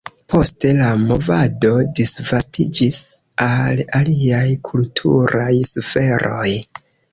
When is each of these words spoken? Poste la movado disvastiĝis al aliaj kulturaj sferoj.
Poste 0.33 0.69
la 0.77 0.85
movado 1.01 1.71
disvastiĝis 1.99 2.97
al 3.49 3.83
aliaj 4.01 4.43
kulturaj 4.73 5.55
sferoj. 5.77 6.51